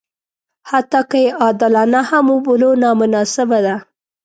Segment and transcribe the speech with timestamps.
[0.69, 3.75] حتی که یې عادلانه هم وبولو نامناسبه ده.